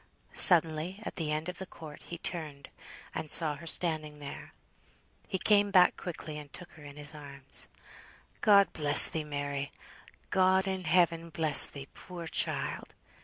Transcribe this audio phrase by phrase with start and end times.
[0.33, 2.69] Suddenly, at the end of the court, he turned,
[3.13, 4.51] and saw her standing there;
[5.27, 7.69] he came back quickly, and took her in his arms.
[8.41, 9.69] "God bless thee, Mary!
[10.31, 12.95] God in heaven bless thee, poor child!"